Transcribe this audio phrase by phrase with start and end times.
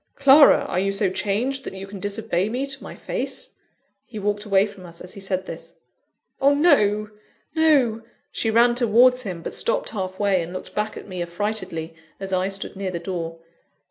[0.15, 0.65] Clara!
[0.67, 3.51] are you so changed, that you can disobey me to my face?"
[4.07, 5.75] He walked away from us as he said this.
[6.41, 7.11] "Oh, no!
[7.55, 8.01] no!"
[8.31, 12.47] She ran towards him; but stopped halfway, and looked back at me affrightedly, as I
[12.47, 13.41] stood near the door.